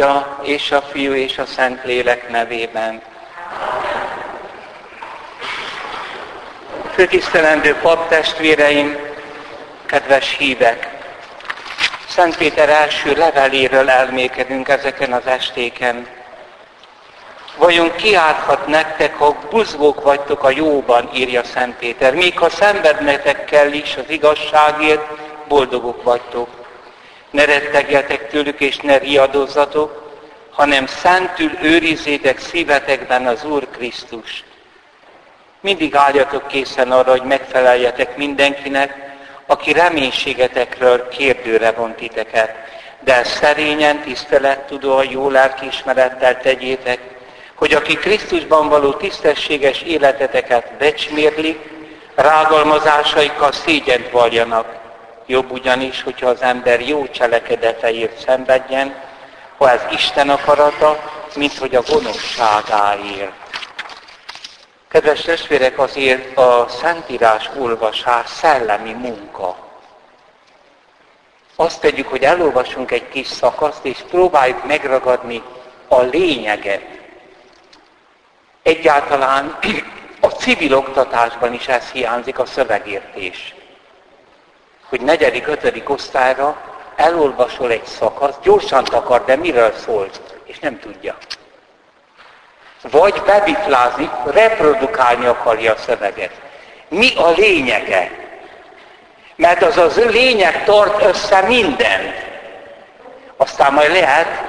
[0.00, 3.02] Atya és a Fiú és a Szentlélek nevében.
[6.92, 8.96] Főtisztelendő paptestvéreim,
[9.86, 10.88] kedves hívek!
[12.08, 16.06] Szent Péter első leveléről elmékedünk ezeken az estéken.
[17.56, 22.14] Vajon kiárhat nektek, ha buzgók vagytok a jóban, írja Szent Péter.
[22.14, 25.06] Még ha szenvednetek kell is az igazságért,
[25.48, 26.59] boldogok vagytok.
[27.30, 30.10] Ne rettegjetek tőlük és ne riadozzatok,
[30.50, 34.44] hanem szentül őrizzétek szívetekben az Úr Krisztust.
[35.60, 38.94] Mindig álljatok készen arra, hogy megfeleljetek mindenkinek,
[39.46, 42.54] aki reménységetekről kérdőre von titeket,
[43.00, 47.00] de szerényen, tisztelettudóan, jó lelkiismerettel tegyétek,
[47.54, 51.70] hogy aki Krisztusban való tisztességes életeteket becsmérlik,
[52.14, 54.79] rágalmazásaikkal szégyent valljanak.
[55.30, 59.02] Jobb ugyanis, hogyha az ember jó cselekedeteért szenvedjen,
[59.56, 61.02] ha ez Isten akarata,
[61.36, 63.32] mint hogy a gonoszságáért.
[64.88, 69.56] Kedves testvérek, azért a Szentírás olvasás szellemi munka.
[71.56, 75.42] Azt tegyük, hogy elolvasunk egy kis szakaszt, és próbáljuk megragadni
[75.88, 76.84] a lényeget.
[78.62, 79.58] Egyáltalán
[80.20, 83.54] a civil oktatásban is ez hiányzik, a szövegértés.
[84.90, 86.56] Hogy negyedik, ötödik osztályra
[86.96, 91.16] elolvasol egy szakaszt, gyorsan akar, de miről szólt, és nem tudja.
[92.90, 96.40] Vagy bebitlázik, reprodukálni akarja a szöveget.
[96.88, 98.10] Mi a lényege?
[99.36, 102.14] Mert az az lényeg tart össze mindent.
[103.36, 104.42] Aztán majd lehet,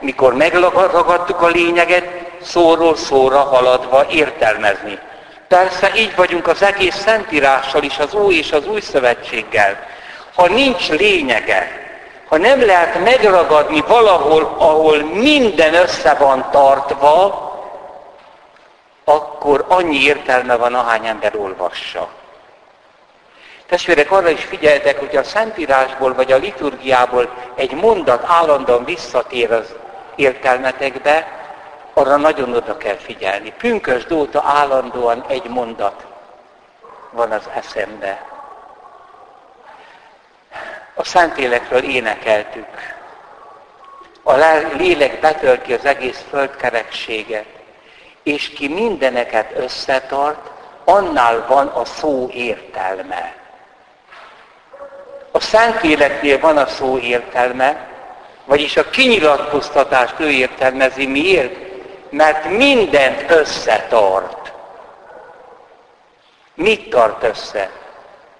[0.00, 2.04] mikor megragadtuk a lényeget,
[2.42, 4.98] szóról szóra haladva értelmezni.
[5.48, 9.86] Persze így vagyunk az egész Szentírással is, az Új és az Új Szövetséggel.
[10.34, 11.82] Ha nincs lényege,
[12.28, 17.42] ha nem lehet megragadni valahol, ahol minden össze van tartva,
[19.04, 22.08] akkor annyi értelme van, ahány ember olvassa.
[23.66, 29.74] Testvérek, arra is figyeltek, hogy a Szentírásból vagy a liturgiából egy mondat állandóan visszatér az
[30.16, 31.43] értelmetekbe,
[31.94, 33.52] arra nagyon oda kell figyelni.
[33.58, 36.06] Pünkös óta állandóan egy mondat
[37.10, 38.26] van az eszembe.
[40.94, 42.68] A Szentélekről énekeltük.
[44.22, 44.32] A
[44.76, 47.46] lélek betölti az egész földkerekséget
[48.24, 50.50] és ki mindeneket összetart,
[50.84, 53.34] annál van a szó értelme.
[55.30, 57.88] A Szentléleknél van a szó értelme,
[58.44, 61.06] vagyis a kinyilatkoztatást ő értelmezi.
[61.06, 61.73] Miért?
[62.14, 64.52] Mert mindent összetart.
[66.54, 67.70] Mit tart össze?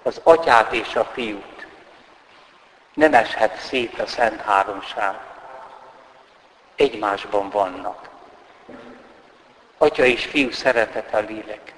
[0.03, 1.67] Az atyát és a fiút.
[2.93, 5.15] Nem eshet szét a Szent Háromság.
[6.75, 8.09] Egymásban vannak.
[9.77, 11.73] Atya és fiú szeretet a lélek.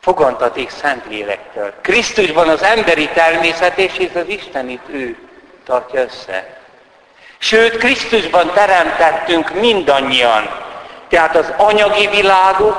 [0.00, 1.74] Fogantaték szent lélektől.
[1.80, 5.28] Krisztusban az emberi természet és az Istenit ő
[5.64, 6.57] tartja össze.
[7.38, 10.48] Sőt, Krisztusban teremtettünk mindannyian.
[11.08, 12.76] Tehát az anyagi világot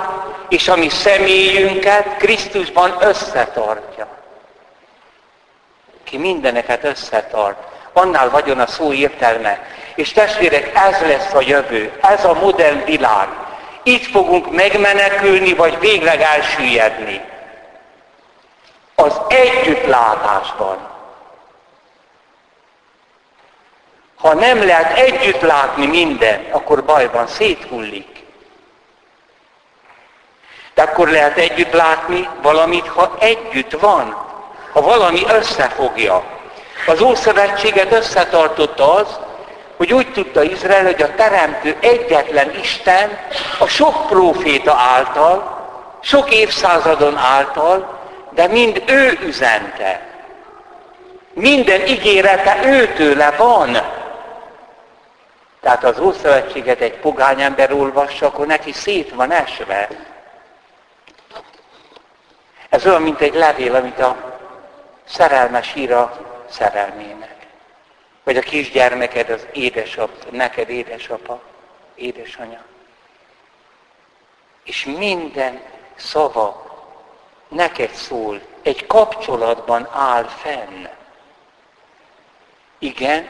[0.49, 4.07] és a mi személyünket Krisztusban összetartja.
[6.03, 7.57] Ki mindeneket összetart.
[7.93, 9.67] Annál vagyon a szó értelme.
[9.95, 13.27] És testvérek, ez lesz a jövő, ez a modern világ.
[13.83, 17.21] Itt fogunk megmenekülni, vagy végleg elsüllyedni.
[18.95, 20.77] Az együttlátásban.
[24.19, 28.23] Ha nem lehet együtt látni minden, akkor bajban széthullik.
[30.73, 34.27] De akkor lehet együtt látni valamit, ha együtt van.
[34.73, 36.23] Ha valami összefogja.
[36.87, 39.19] Az Ószövetséget összetartotta az,
[39.77, 43.19] hogy úgy tudta Izrael, hogy a teremtő egyetlen Isten
[43.59, 45.57] a sok próféta által,
[46.01, 47.99] sok évszázadon által,
[48.31, 50.07] de mind ő üzente.
[51.33, 53.77] Minden ígérete őtőle van.
[55.61, 59.87] Tehát az Ószövetséget egy pogány ember olvassa, akkor neki szét van esve.
[62.69, 64.37] Ez olyan, mint egy levél, amit a
[65.05, 66.17] szerelmes ír a
[66.49, 67.47] szerelmének.
[68.23, 71.41] Vagy a kisgyermeked az édesap, neked édesapa,
[71.95, 72.61] édesanya.
[74.63, 75.61] És minden
[75.95, 76.67] szava
[77.47, 80.87] neked szól, egy kapcsolatban áll fenn.
[82.79, 83.29] Igen,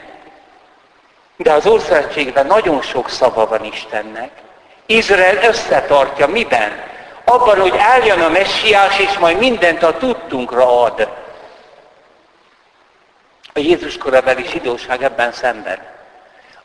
[1.42, 4.30] de az országségben nagyon sok szava van Istennek.
[4.86, 6.82] Izrael összetartja miben?
[7.24, 11.08] Abban, hogy eljön a messiás, és majd mindent a tudtunkra ad.
[13.52, 15.80] A Jézus korabeli zsidóság ebben szenved.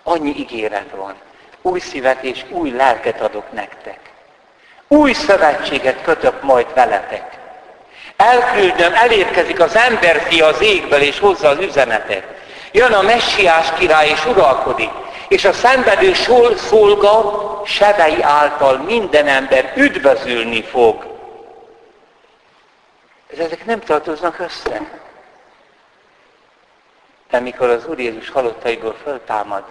[0.04, 1.16] Annyi ígéret van.
[1.62, 4.00] Új szívet és új lelket adok nektek.
[4.88, 7.38] Új szövetséget kötök majd veletek.
[8.16, 12.35] Elküldöm, elérkezik az emberfi az égből és hozza az üzenetet.
[12.75, 14.89] Jön a messiás király és uralkodik.
[15.27, 16.13] És a szenvedő
[16.56, 21.06] szolga sebei által minden ember üdvözülni fog.
[23.38, 25.01] Ezek nem tartoznak össze.
[27.30, 29.63] De mikor az Úr Jézus halottaiból föltámad,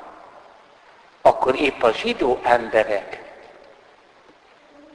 [1.22, 3.22] akkor épp a zsidó emberek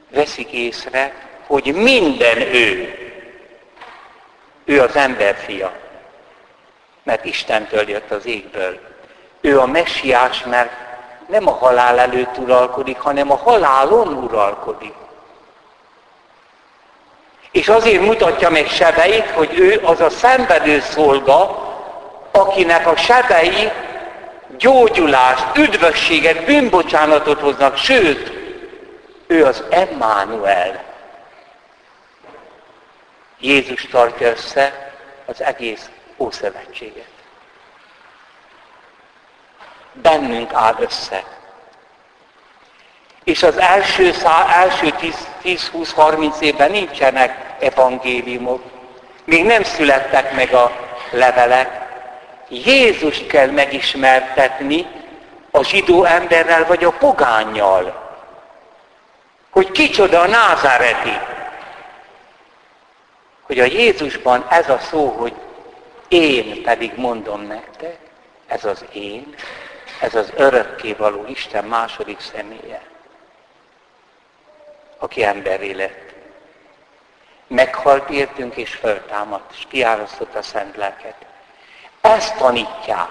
[0.08, 2.94] veszik észre, hogy minden ő,
[4.64, 5.72] ő az emberfia,
[7.02, 8.78] mert Istentől jött az égből.
[9.40, 10.70] Ő a messiás, mert
[11.28, 14.94] nem a halál előtt uralkodik, hanem a halálon uralkodik.
[17.50, 21.68] És azért mutatja meg sebeit, hogy ő az a szenvedő szolga,
[22.30, 23.70] akinek a sebei
[24.58, 28.32] gyógyulást, üdvösséget, bűnbocsánatot hoznak, sőt,
[29.26, 30.82] ő az Emmanuel.
[33.40, 34.92] Jézus tartja össze
[35.26, 37.08] az egész Ószövetséget.
[39.92, 41.24] Bennünk áll össze.
[43.24, 44.12] És az első,
[44.54, 44.94] első
[45.44, 48.62] 10-20-30 évben nincsenek evangéliumok.
[49.24, 50.72] Még nem születtek meg a
[51.10, 51.88] levelek.
[52.48, 54.86] Jézust kell megismertetni
[55.50, 58.08] a zsidó emberrel vagy a pogányjal.
[59.50, 61.18] Hogy kicsoda a názáreti.
[63.42, 65.34] Hogy a Jézusban ez a szó, hogy
[66.10, 67.98] én pedig mondom nektek,
[68.46, 69.34] ez az én,
[70.00, 72.82] ez az örökkévaló Isten második személye,
[74.98, 76.14] aki emberé lett.
[77.46, 81.14] Meghalt értünk és föltámadt, és kiárasztott a szent lelket.
[82.00, 83.10] Ezt tanítják.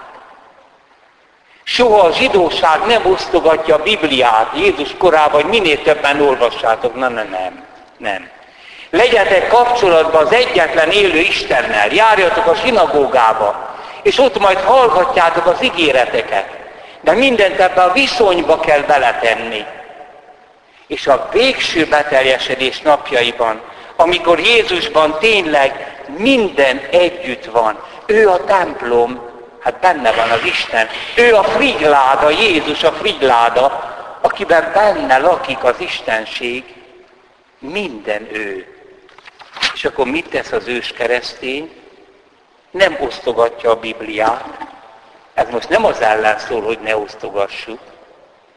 [1.62, 6.94] Soha a zsidóság nem osztogatja a Bibliát Jézus korában, hogy minél többen olvassátok.
[6.94, 7.66] Nem, nem, nem.
[7.96, 8.30] nem.
[8.90, 16.46] Legyetek kapcsolatban az egyetlen élő Istennel, járjatok a sinagógába, és ott majd hallhatjátok az ígéreteket.
[17.00, 19.64] De mindent ebbe a viszonyba kell beletenni.
[20.86, 23.60] És a végső beteljesedés napjaiban,
[23.96, 29.28] amikor Jézusban tényleg minden együtt van, ő a templom,
[29.60, 30.88] hát benne van az Isten.
[31.14, 36.64] Ő a frigyláda, Jézus a frigyláda, akiben benne lakik az Istenség.
[37.58, 38.69] Minden ő.
[39.80, 41.72] És akkor mit tesz az ős keresztény?
[42.70, 44.44] Nem osztogatja a Bibliát.
[45.34, 47.80] Ez most nem az ellen szól, hogy ne osztogassuk.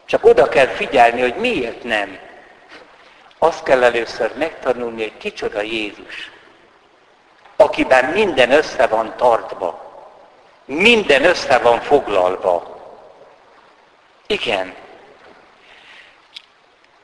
[0.06, 2.18] Csak oda kell figyelni, hogy miért nem.
[3.38, 6.32] Azt kell először megtanulni, hogy kicsoda Jézus
[7.56, 9.82] akiben minden össze van tartva.
[10.66, 12.78] Minden össze van foglalva.
[14.28, 14.76] Igen.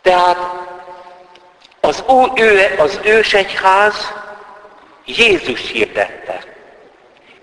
[0.01, 0.37] Tehát
[1.89, 2.03] az,
[2.35, 4.13] ő, az ősegyház
[5.05, 6.43] Jézus hirdette.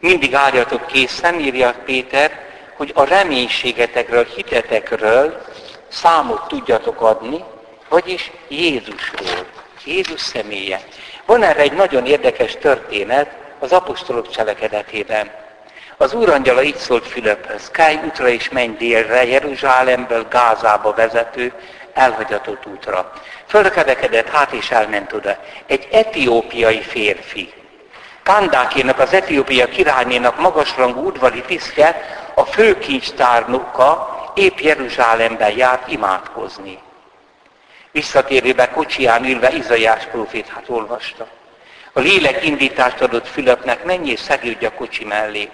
[0.01, 2.41] Mindig álljatok készen, írja Péter,
[2.77, 5.43] hogy a reménységetekről, hitetekről
[5.89, 7.45] számot tudjatok adni,
[7.89, 9.47] vagyis Jézusról,
[9.85, 10.81] Jézus személye.
[11.25, 15.31] Van erre egy nagyon érdekes történet az apostolok cselekedetében.
[15.97, 21.53] Az úrangyala így szólt Fülöphöz, Káj útra és menj délre, Jeruzsálemből Gázába vezető,
[21.97, 23.13] elhagyatott útra.
[23.47, 25.37] Fölkevekedett hát és elment oda.
[25.67, 27.53] Egy etiópiai férfi.
[28.23, 32.03] Kandákének, az etiópia királynénak magasrangú udvari tisztje,
[32.35, 36.79] a főkincstárnoka épp Jeruzsálemben járt imádkozni.
[37.93, 41.27] Visszatérőbe kocsiján ülve Izaiás profétát olvasta.
[41.93, 45.51] A lélek indítást adott Fülöpnek, mennyi és szegődj a kocsi mellé.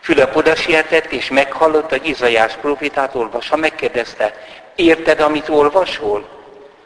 [0.00, 4.34] Fülöp oda sietett, és meghallott, hogy Izaiás profétát olvassa, megkérdezte,
[4.76, 6.28] érted, amit olvasol?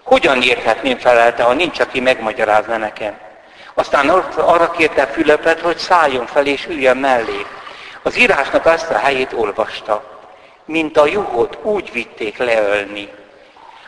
[0.03, 3.19] Hogyan érthetném felelte, ha nincs, aki megmagyarázna nekem?
[3.75, 7.47] Aztán arra kérte Fülöpet, hogy szálljon fel és üljön mellé.
[8.03, 10.03] Az írásnak azt a helyét olvasta.
[10.65, 13.09] Mint a juhot úgy vitték leölni,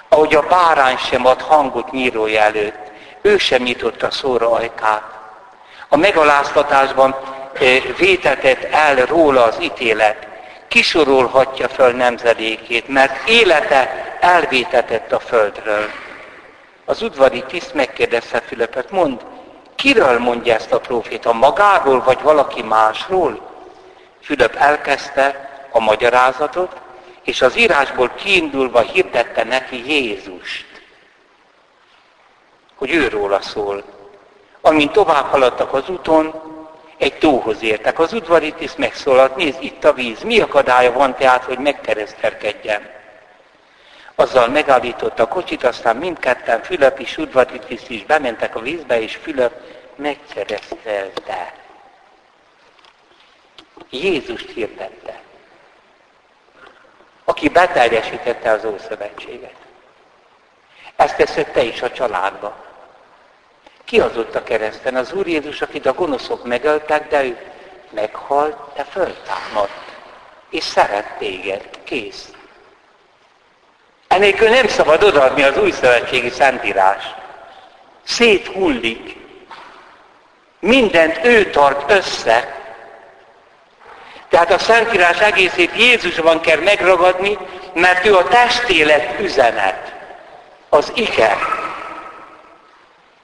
[0.08, 2.90] ahogy a bárány sem ad hangot nyírója előtt,
[3.22, 5.02] ő sem nyitotta szóra ajkát.
[5.88, 7.16] A megaláztatásban
[7.52, 10.29] eh, vétetett el róla az ítélet,
[10.70, 15.90] kisorolhatja föl nemzedékét, mert élete elvétetett a földről.
[16.84, 19.20] Az udvari tiszt megkérdezte Fülöpet, mond,
[19.74, 23.40] kiről mondja ezt a proféta, magáról vagy valaki másról?
[24.20, 26.76] Fülöp elkezdte a magyarázatot,
[27.22, 30.66] és az írásból kiindulva hirdette neki Jézust,
[32.74, 33.84] hogy őróla szól.
[34.60, 36.49] Amint tovább haladtak az úton,
[37.00, 37.98] egy tóhoz értek.
[37.98, 42.90] Az udvarítész megszólalt, nézd, itt a víz, mi akadálya van tehát, hogy megkeresztelkedjen?
[44.14, 49.52] Azzal megállította a kocsit, aztán mindketten, Fülöp és udvarítész is bementek a vízbe, és Fülöp
[49.96, 51.54] megkeresztelte.
[53.90, 55.20] Jézust hirdette,
[57.24, 59.54] aki beteljesítette az Ószövetséget.
[60.96, 62.69] Ezt teszed te is a családba.
[63.90, 64.96] Ki az ott a kereszten?
[64.96, 67.36] Az Úr Jézus, akit a gonoszok megöltek, de ő
[67.90, 69.70] meghalt, de föltámadt.
[70.50, 71.68] És szeret téged.
[71.84, 72.28] Kész.
[74.08, 77.04] Enélkül nem szabad odaadni az új szövetségi szentírás.
[78.02, 79.16] Széthullik.
[80.60, 82.54] Mindent ő tart össze.
[84.28, 87.38] Tehát a Szentírás egészét Jézusban kell megragadni,
[87.74, 89.94] mert ő a testélet üzenet.
[90.68, 91.36] Az ige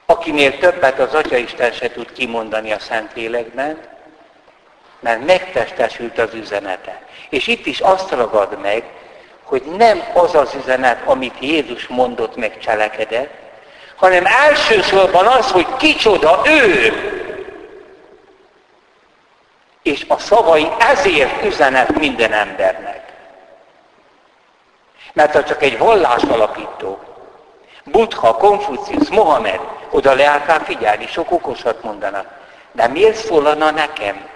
[0.09, 3.77] akinél többet az Atyaisten se tud kimondani a Szentlélekben,
[4.99, 7.01] mert megtestesült az üzenete.
[7.29, 8.83] És itt is azt ragad meg,
[9.43, 13.33] hogy nem az az üzenet, amit Jézus mondott meg cselekedett,
[13.95, 16.93] hanem elsősorban az, hogy kicsoda ő.
[19.81, 23.13] És a szavai ezért üzenet minden embernek.
[25.13, 27.06] Mert ha csak egy vallás alapító,
[27.91, 32.25] Buddha, Konfucius, Mohamed, oda leálltál figyelni, sok okosat mondanak.
[32.71, 34.29] De miért szólana nekem?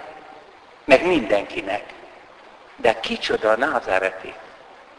[0.84, 1.82] Meg mindenkinek.
[2.76, 4.34] De kicsoda a názáreti?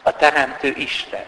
[0.04, 1.26] A Teremtő Isten.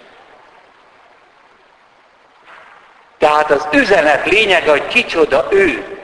[3.18, 6.00] Tehát az üzenet lényege, hogy kicsoda ő.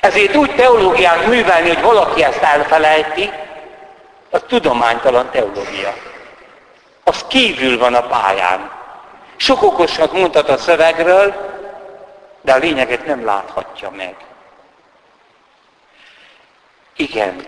[0.00, 3.30] Ezért úgy teológiát művelni, hogy valaki ezt elfelejti,
[4.30, 5.94] az tudománytalan teológia.
[7.04, 8.77] Az kívül van a pályán.
[9.40, 11.34] Sok okosat mondhat a szövegről,
[12.40, 14.16] de a lényeget nem láthatja meg.
[16.96, 17.46] Igen.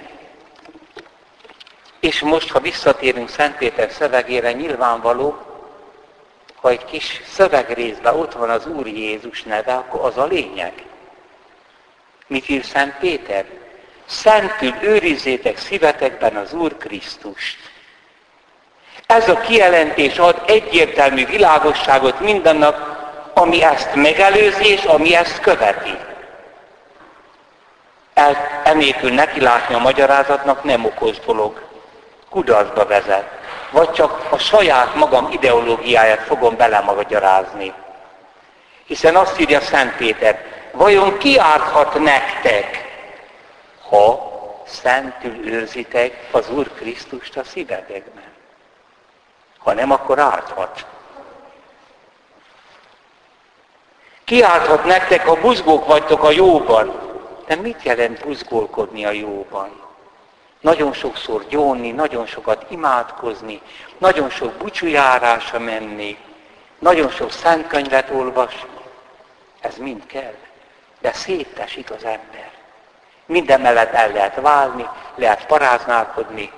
[2.00, 5.38] És most, ha visszatérünk Szent Péter szövegére, nyilvánvaló,
[6.54, 10.73] ha egy kis szövegrészben ott van az Úr Jézus neve, akkor az a lényeg.
[12.26, 13.44] Mit ír Szent Péter?
[14.06, 17.69] Szentül őrizzétek szívetekben az Úr Krisztust.
[19.11, 22.99] Ez a kijelentés ad egyértelmű világosságot mindannak,
[23.35, 25.97] ami ezt megelőzi és ami ezt követi.
[28.14, 31.62] El, enélkül neki látni a magyarázatnak nem okos dolog.
[32.31, 33.29] Kudarcba vezet.
[33.71, 37.73] Vagy csak a saját magam ideológiáját fogom belemagyarázni.
[38.87, 42.85] Hiszen azt írja Szent Péter, vajon ki árthat nektek,
[43.88, 44.31] ha
[44.67, 48.29] szentül őrzitek az Úr Krisztust a szívetekben?
[49.62, 50.87] Ha nem, akkor árthat.
[54.25, 57.09] Kiálthat nektek, ha buzgók vagytok a jóban.
[57.47, 59.81] De mit jelent buzgolkodni a jóban?
[60.61, 63.62] Nagyon sokszor gyónni, nagyon sokat imádkozni,
[63.99, 66.17] nagyon sok bucsújárása menni,
[66.79, 68.69] nagyon sok szentkönyvet olvasni.
[69.61, 70.35] Ez mind kell.
[71.00, 72.50] De szétesik az ember.
[73.26, 76.52] Minden mellett el lehet válni, lehet paráználkodni,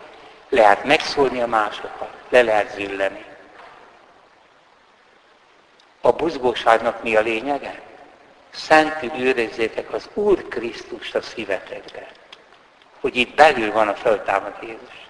[0.48, 3.24] lehet megszólni a másokat, le lehet zülleni.
[6.00, 7.80] A buzgóságnak mi a lényege?
[8.50, 12.06] Szentül őrizzétek az Úr Krisztust a szívetekbe.
[13.00, 15.06] Hogy itt belül van a föltámad Jézus.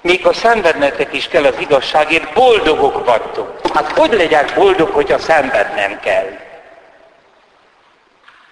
[0.00, 3.60] Még a szenvednetek is kell az igazságért, boldogok vagytok.
[3.74, 6.38] Hát hogy legyek boldog, hogyha szenvednem kell?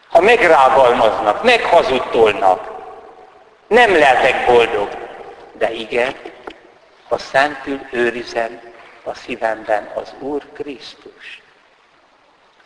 [0.09, 2.71] Ha megrágalmaznak, meghazudtolnak,
[3.67, 5.00] nem lehetek boldog.
[5.61, 6.15] De igen,
[7.09, 8.61] ha szentül őrizem
[9.05, 11.43] a szívemben az Úr Krisztus,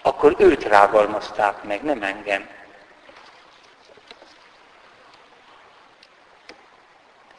[0.02, 2.48] akkor őt rágalmazták meg, nem engem.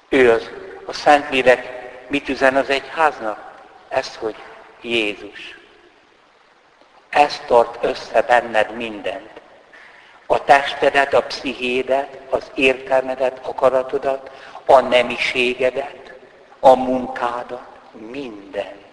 [0.09, 0.49] Ő az,
[0.85, 1.71] a Szentlélek
[2.07, 3.63] mit üzen az egyháznak?
[3.87, 4.35] Ezt, hogy
[4.81, 5.59] Jézus.
[7.09, 9.35] Ez tart össze benned mindent
[10.25, 14.31] a testedet, a pszichédet, az értelmedet, akaratodat,
[14.65, 16.13] a nemiségedet,
[16.59, 18.83] a munkádat, mindent.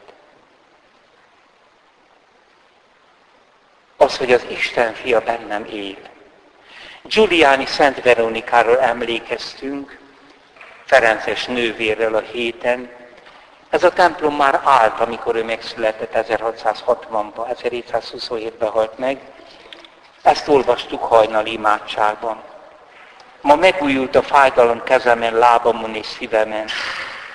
[3.97, 5.97] Az, hogy az Isten fia bennem él.
[7.03, 9.99] Giuliani Szent Veronikáról emlékeztünk,
[10.85, 12.91] Ferences nővérrel a héten.
[13.71, 19.21] Ez a templom már állt, amikor ő megszületett 1660-ban, 1727-ben halt meg,
[20.23, 22.43] ezt olvastuk hajnali imádságban.
[23.43, 26.69] Ma megújult a fájdalom kezemen, lábamon és szívemen,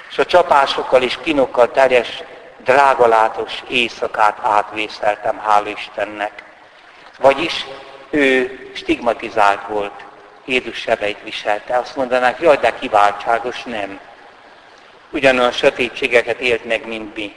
[0.10, 2.24] és a csapásokkal és kinokkal teljes,
[2.58, 6.44] drágalátos éjszakát átvészeltem, hála Istennek.
[7.18, 7.66] Vagyis
[8.10, 10.06] ő stigmatizált volt,
[10.46, 11.78] Jézus sebeit viselte.
[11.78, 14.00] Azt mondanák, jaj, de kiváltságos, nem.
[15.10, 17.36] Ugyanolyan sötétségeket élt meg, mint mi.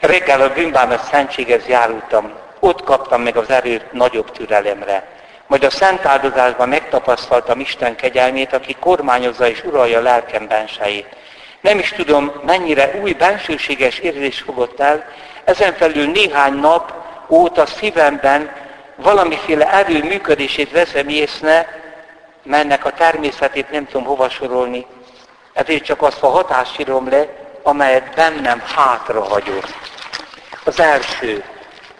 [0.00, 5.19] Reggel a bűnbánat szentséghez járultam, ott kaptam meg az erőt nagyobb türelemre.
[5.50, 11.16] Majd a szent áldozásban megtapasztaltam Isten kegyelmét, aki kormányozza és uralja lelkem bensejét.
[11.60, 15.04] Nem is tudom, mennyire új bensőséges érzés fogott el,
[15.44, 16.92] ezen felül néhány nap
[17.28, 18.50] óta szívemben
[18.96, 21.66] valamiféle erő működését veszem észne,
[22.42, 24.86] mennek a természetét nem tudom hova sorolni,
[25.52, 27.26] ezért csak azt a hatást írom le,
[27.62, 29.74] amelyet bennem hátrahagyott.
[30.64, 31.44] Az első,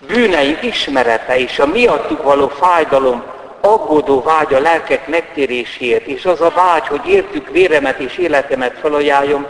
[0.06, 6.52] bűneim ismerete és a miattuk való fájdalom, aggódó vágy a lelkek megtéréséért, és az a
[6.54, 9.46] vágy, hogy értük véremet és életemet felajánljom,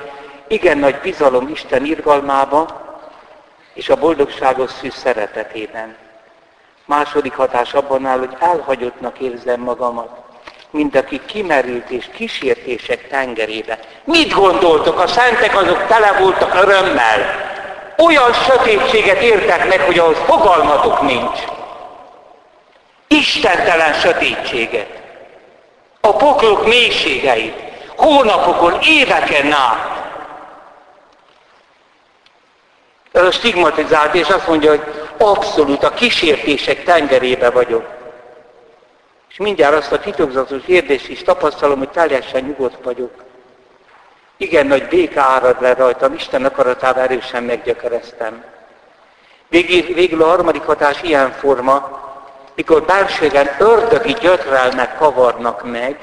[0.49, 2.89] igen nagy bizalom Isten irgalmába,
[3.75, 5.97] és a boldogságos szűz szeretetében.
[6.85, 10.09] Második hatás abban áll, hogy elhagyottnak érzem magamat,
[10.71, 13.79] mint aki kimerült és kísértések tengerébe.
[14.05, 14.99] Mit gondoltok?
[14.99, 17.49] A szentek azok tele voltak örömmel.
[17.97, 21.60] Olyan sötétséget értek meg, hogy ahhoz fogalmatok nincs.
[23.15, 25.03] Istentelen sötétséget.
[26.01, 27.55] A poklok mélységeit.
[27.97, 29.99] Hónapokon, éveken át.
[33.33, 34.83] stigmatizált, és azt mondja, hogy
[35.19, 37.85] abszolút a kísértések tengerébe vagyok.
[39.31, 43.25] És mindjárt azt a titokzatos kérdést is tapasztalom, hogy teljesen nyugodt vagyok.
[44.37, 48.45] Igen nagy béke árad le rajtam, Isten akaratával erősen meggyökereztem.
[49.49, 52.09] Végül, végül a harmadik hatás ilyen forma,
[52.61, 55.97] mikor belsően ördögi gyötrelmek kavarnak meg,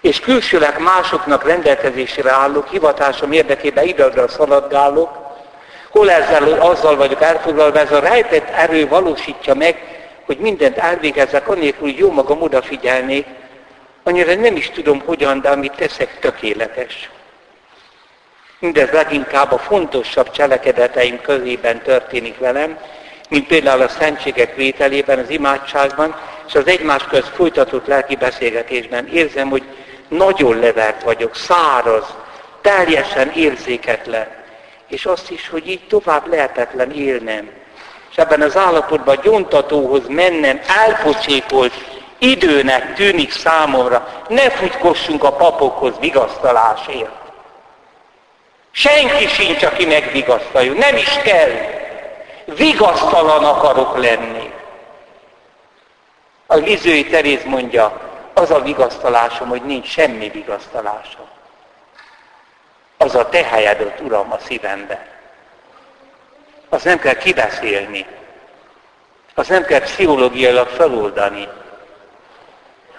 [0.00, 5.26] és külsőleg másoknak rendelkezésre állok, hivatásom érdekében ide szaladgálok,
[5.90, 9.82] Hol ezzel, azzal vagyok elfoglalva, ez a rejtett erő valósítja meg,
[10.26, 13.26] hogy mindent elvégezzek, annélkül, hogy jó magam odafigyelnék,
[14.02, 17.10] annyira nem is tudom hogyan, de amit teszek, tökéletes.
[18.58, 22.78] Mindez leginkább a fontosabb cselekedeteim közében történik velem,
[23.28, 29.48] mint például a szentségek vételében, az imádságban, és az egymás közt folytatott lelki beszélgetésben érzem,
[29.48, 29.62] hogy
[30.08, 32.14] nagyon levert vagyok, száraz,
[32.60, 34.38] teljesen érzéketlen
[34.88, 37.50] és azt is, hogy így tovább lehetetlen élnem.
[38.10, 41.72] És ebben az állapotban gyontatóhoz mennem elpocsékolt
[42.18, 44.24] időnek tűnik számomra.
[44.28, 47.10] Ne futkossunk a papokhoz vigasztalásért.
[48.70, 50.76] Senki sincs, aki megvigasztaljon.
[50.76, 51.77] Nem is kell.
[52.56, 54.52] Vigasztalan akarok lenni.
[56.46, 58.00] A Lizői Teréz mondja,
[58.34, 61.26] az a vigasztalásom, hogy nincs semmi vigasztalásom
[62.98, 65.06] az a te helyedött, Uram, a szívembe.
[66.68, 68.06] Az nem kell kibeszélni.
[69.34, 71.48] Az nem kell pszichológiailag feloldani.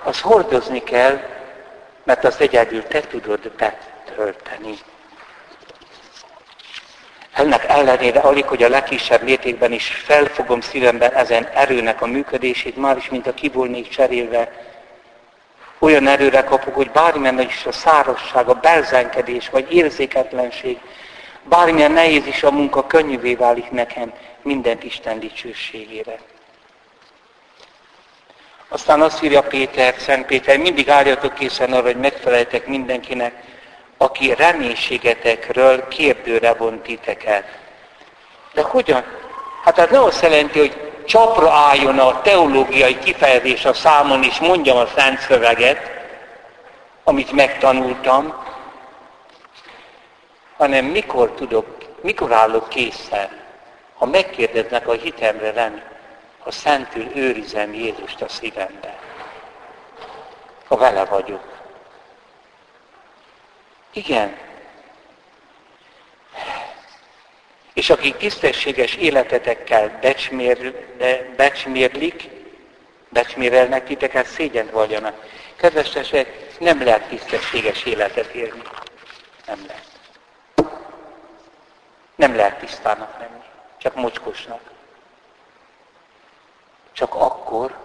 [0.04, 1.20] Az hordozni kell,
[2.04, 4.78] mert az egyedül te tudod betölteni.
[7.40, 12.98] Ennek ellenére alig, hogy a legkisebb mértékben is felfogom szívemben ezen erőnek a működését, már
[12.98, 14.52] is, mint a kivolnék cserélve,
[15.80, 20.80] olyan erőre kapok, hogy bármilyen is a szárazság, a belzenkedés, vagy érzéketlenség,
[21.44, 26.20] bármilyen nehéz is a munka, könnyűvé válik nekem mindent Isten dicsőségére.
[28.68, 33.34] Aztán azt írja Péter, Szent Péter, mindig álljatok készen arra, hogy megfeleljetek mindenkinek,
[34.02, 37.44] aki reménységetekről kérdőre vont titeket.
[38.54, 39.04] De hogyan?
[39.64, 44.78] Hát ez nem azt jelenti, hogy csapra álljon a teológiai kifejezés a számon, és mondjam
[44.78, 45.80] a Szent Szöveget,
[47.04, 48.34] amit megtanultam,
[50.58, 51.66] hanem mikor tudok,
[52.02, 53.30] mikor állok készen,
[53.98, 55.82] ha megkérdeznek a hitemre lenni,
[56.40, 58.96] ha szentül őrizem Jézust a szívembe,
[60.68, 61.59] ha vele vagyok.
[63.94, 64.38] Igen,
[67.80, 70.86] és akik tisztességes életetekkel becsmér,
[71.36, 72.30] becsmérlik,
[73.10, 75.26] becsmérelnek titeket, szégyent valljanak.
[75.56, 78.62] Kedves testvérek, nem lehet tisztességes életet élni.
[79.46, 79.88] Nem lehet.
[82.16, 83.44] Nem lehet tisztának lenni,
[83.78, 84.62] csak mocskosnak.
[86.92, 87.78] Csak akkor,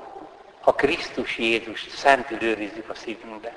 [0.60, 3.56] ha Krisztus Jézus szentül őrizzük a szívünkben.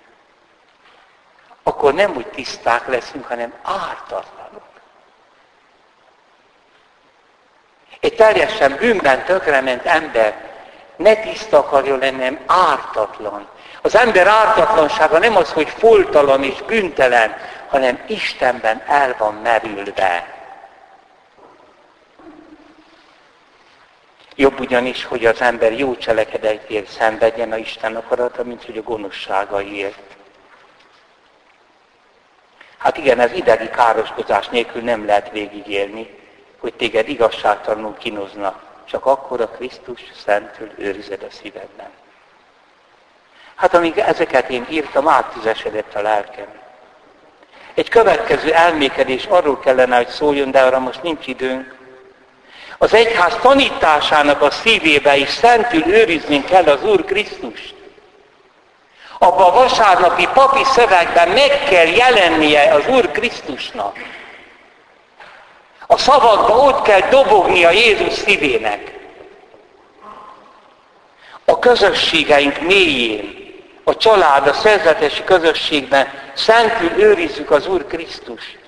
[1.67, 4.63] Akkor nem úgy tiszták leszünk, hanem ártatlanok.
[7.99, 10.51] Egy teljesen bűnben tökrement ember
[10.95, 13.47] ne tiszta akarja lenni, nem ártatlan.
[13.81, 20.35] Az ember ártatlansága nem az, hogy foltalan és bűntelen, hanem Istenben el van merülve.
[24.35, 30.16] Jobb ugyanis, hogy az ember jó cselekedetért szenvedjen a Isten akarata, mint hogy a gonoszságaiért.
[32.77, 36.09] Hát igen, ez idegi károskozás nélkül nem lehet végigélni,
[36.59, 41.89] hogy téged igazságtalanul kinozna, csak akkor a Krisztus szentül őrized a szívedben.
[43.55, 46.47] Hát amíg ezeket én írtam, áttüzesedett a lelkem.
[47.73, 51.75] Egy következő elmékedés arról kellene, hogy szóljon, de arra most nincs időnk.
[52.77, 57.76] Az egyház tanításának a szívébe is szentül őrizni kell az Úr Krisztust.
[59.19, 63.97] Abba a vasárnapi papi szövegben meg kell jelennie az Úr Krisztusnak.
[65.87, 68.95] A szavakba ott kell dobognia Jézus szívének.
[71.45, 73.45] A közösségeink mélyén,
[73.83, 78.59] a család, a szerzetesi közösségben szentül őrizzük az Úr Krisztust.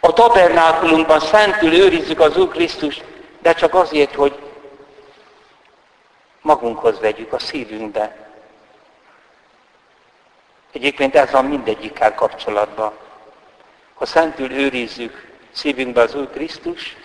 [0.00, 3.04] A tabernákulumban szentül őrizzük az Úr Krisztust,
[3.42, 4.38] de csak azért, hogy
[6.40, 8.23] magunkhoz vegyük a szívünkbe.
[10.74, 12.92] Egyébként ez van mindegyikkel kapcsolatban.
[13.94, 16.96] Ha szentül őrizzük szívünkbe az Úr Krisztus,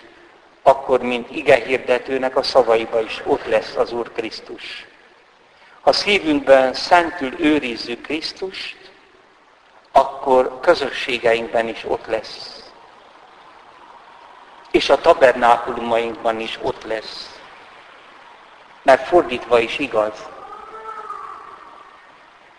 [0.62, 4.86] akkor, mint ige hirdetőnek a szavaiba is ott lesz az Úr Krisztus.
[5.80, 8.76] Ha szívünkben szentül őrizzük Krisztust,
[9.92, 12.70] akkor közösségeinkben is ott lesz.
[14.70, 17.40] És a tabernákulumainkban is ott lesz.
[18.82, 20.28] Mert fordítva is igaz.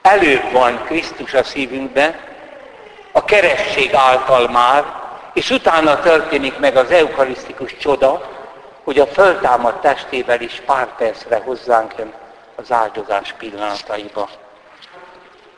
[0.02, 2.16] Előbb van Krisztus a szívünkben,
[3.12, 4.84] a keresség által már,
[5.34, 8.30] és utána történik meg az eukarisztikus csoda,
[8.84, 12.14] hogy a föltámadt testével is pár percre hozzánk jön
[12.56, 14.30] az áldozás pillanataiba.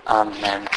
[0.04, 0.68] Amen.